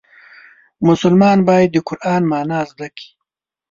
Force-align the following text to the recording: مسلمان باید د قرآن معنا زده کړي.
مسلمان 0.87 1.37
باید 1.47 1.69
د 1.73 1.77
قرآن 1.87 2.21
معنا 2.31 2.59
زده 2.71 2.87
کړي. 2.95 3.07